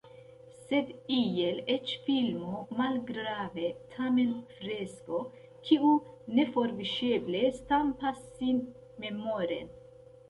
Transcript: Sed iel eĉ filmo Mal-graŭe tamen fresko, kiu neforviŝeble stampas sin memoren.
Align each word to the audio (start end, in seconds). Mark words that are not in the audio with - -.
Sed 0.69 0.87
iel 1.15 1.59
eĉ 1.73 1.91
filmo 2.07 2.61
Mal-graŭe 2.79 3.67
tamen 3.93 4.33
fresko, 4.55 5.21
kiu 5.69 5.93
neforviŝeble 6.41 7.45
stampas 7.63 8.27
sin 8.41 8.63
memoren. 9.05 9.75